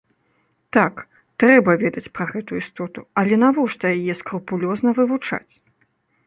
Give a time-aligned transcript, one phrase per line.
[0.77, 0.95] Так,
[1.43, 5.49] трэба ведаць пра гэтую істоту, але навошта яе скрупулёзна вывучаць?